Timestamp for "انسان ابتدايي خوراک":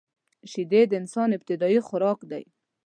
1.01-2.19